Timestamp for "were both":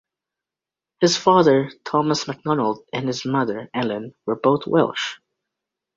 4.25-4.65